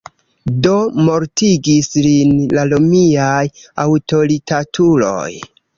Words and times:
Do 0.67 0.71
mortigis 1.09 1.91
lin 2.07 2.33
la 2.57 2.67
romiaj 2.75 3.47
aŭtoritatuloj. 3.87 5.33